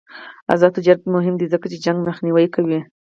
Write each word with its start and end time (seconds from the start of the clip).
آزاد 0.53 0.71
تجارت 0.77 1.01
مهم 1.15 1.35
دی 1.37 1.45
ځکه 1.53 1.65
چې 1.71 1.77
جنګ 1.85 1.97
مخنیوی 2.09 2.47
کوي. 2.55 2.79